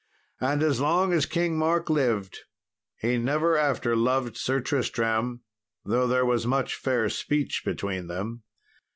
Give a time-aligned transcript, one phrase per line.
[0.39, 2.39] And as long as King Mark lived,
[2.97, 5.43] he never after loved Sir Tristram,
[5.85, 8.41] though there was much fair speech between them.